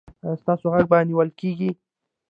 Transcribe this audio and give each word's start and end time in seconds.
ایا 0.23 0.35
ستاسو 0.41 0.65
غږ 0.73 0.85
به 0.91 0.97
نیول 1.09 1.29
کیږي؟ 1.39 1.71